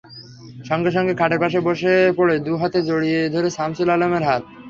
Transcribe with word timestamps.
সঙ্গে 0.65 0.91
সঙ্গে 0.91 1.13
খাটের 1.15 1.39
পাশে 1.43 1.59
বসে 1.67 1.93
পড়ে 2.17 2.35
দু-হাতে 2.45 2.79
জড়িয়ে 2.89 3.21
ধরে 3.33 3.49
শামসুল 3.51 3.89
আলমের 3.89 4.23
হাত। 4.29 4.43